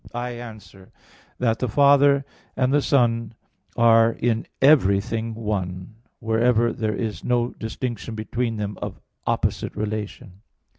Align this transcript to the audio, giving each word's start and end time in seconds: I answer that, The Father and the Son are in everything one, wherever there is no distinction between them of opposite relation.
I 0.15 0.31
answer 0.31 0.91
that, 1.37 1.59
The 1.59 1.67
Father 1.67 2.25
and 2.57 2.73
the 2.73 2.81
Son 2.81 3.35
are 3.77 4.13
in 4.13 4.47
everything 4.59 5.35
one, 5.35 5.93
wherever 6.17 6.73
there 6.73 6.95
is 6.95 7.23
no 7.23 7.49
distinction 7.51 8.15
between 8.15 8.55
them 8.57 8.79
of 8.81 8.99
opposite 9.27 9.75
relation. 9.75 10.41